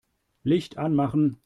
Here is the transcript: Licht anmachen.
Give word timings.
Licht 0.41 0.79
anmachen. 0.79 1.37